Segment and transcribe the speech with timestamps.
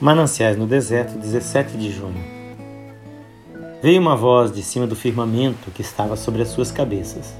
[0.00, 2.24] Mananciais no Deserto, 17 de junho.
[3.82, 7.34] Veio uma voz de cima do firmamento que estava sobre as suas cabeças.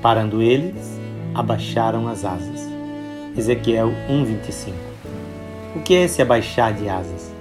[0.00, 1.00] Parando eles,
[1.34, 2.60] abaixaram as asas.
[3.36, 4.76] Ezequiel 1:25.
[5.74, 7.32] O que é esse abaixar de asas?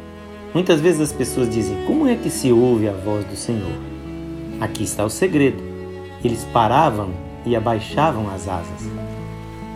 [0.52, 3.78] Muitas vezes as pessoas dizem: "Como é que se ouve a voz do Senhor?"
[4.60, 5.61] Aqui está o segredo.
[6.24, 7.11] Eles paravam
[7.46, 9.13] e abaixavam as asas.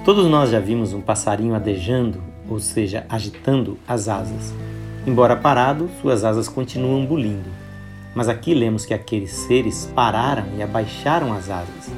[0.08, 4.54] Todos nós já vimos um passarinho adejando, ou seja, agitando as asas.
[5.06, 7.50] Embora parado, suas asas continuam bulindo.
[8.16, 11.92] Mas aqui lemos que aqueles seres pararam e abaixaram as asas.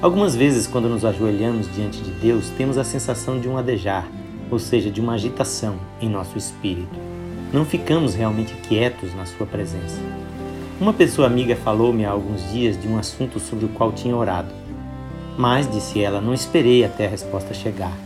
[0.00, 4.06] Algumas vezes, quando nos ajoelhamos diante de Deus, temos a sensação de um adejar,
[4.48, 6.96] ou seja, de uma agitação em nosso espírito.
[7.52, 10.00] Não ficamos realmente quietos na Sua presença.
[10.80, 14.61] Uma pessoa amiga falou-me há alguns dias de um assunto sobre o qual tinha orado.
[15.36, 17.96] Mas, disse ela, não esperei até a resposta chegar.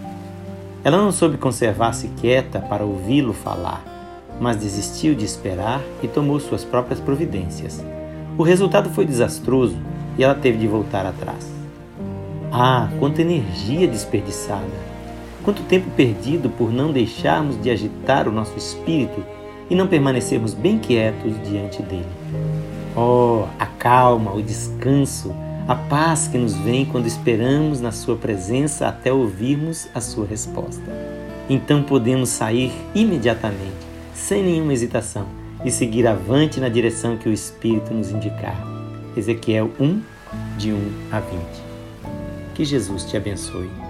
[0.84, 3.96] Ela não soube conservar-se quieta para ouvi-lo falar
[4.40, 7.84] mas desistiu de esperar e tomou suas próprias providências.
[8.36, 9.76] O resultado foi desastroso
[10.18, 11.50] e ela teve de voltar atrás.
[12.52, 14.86] Ah, quanta energia desperdiçada!
[15.42, 19.22] Quanto tempo perdido por não deixarmos de agitar o nosso espírito
[19.70, 22.06] e não permanecermos bem quietos diante dele.
[22.96, 25.34] Oh, a calma, o descanso,
[25.66, 30.84] a paz que nos vem quando esperamos na Sua presença até ouvirmos a Sua resposta.
[31.48, 35.26] Então podemos sair imediatamente sem nenhuma hesitação,
[35.64, 38.56] e seguir avante na direção que o Espírito nos indicar.
[39.16, 40.02] Ezequiel 1,
[40.58, 41.40] de 1 a 20.
[42.54, 43.85] Que Jesus te abençoe.